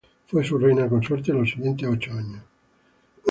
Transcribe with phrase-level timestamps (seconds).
[0.25, 2.41] Fue su reina consorte los siguientes ocho años.